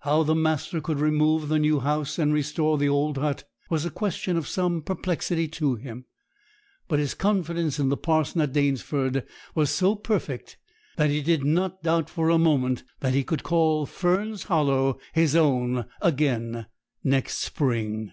How 0.00 0.24
the 0.24 0.34
master 0.34 0.80
could 0.80 0.98
remove 0.98 1.46
the 1.48 1.60
new 1.60 1.78
house 1.78 2.18
and 2.18 2.34
restore 2.34 2.76
the 2.76 2.88
old 2.88 3.18
hut 3.18 3.44
was 3.68 3.84
a 3.84 3.90
question 3.92 4.36
of 4.36 4.48
some 4.48 4.82
perplexity 4.82 5.46
to 5.46 5.76
him; 5.76 6.06
but 6.88 6.98
his 6.98 7.14
confidence 7.14 7.78
in 7.78 7.88
the 7.88 7.96
parson 7.96 8.40
at 8.40 8.52
Danesford 8.52 9.24
was 9.54 9.70
so 9.70 9.94
perfect, 9.94 10.56
that 10.96 11.10
he 11.10 11.22
did 11.22 11.44
not 11.44 11.84
doubt 11.84 12.10
for 12.10 12.30
a 12.30 12.36
moment 12.36 12.82
that 12.98 13.14
he 13.14 13.22
could 13.22 13.44
call 13.44 13.86
Fern's 13.86 14.42
Hollow 14.42 14.98
his 15.12 15.36
own 15.36 15.84
again 16.02 16.66
next 17.04 17.38
spring. 17.38 18.10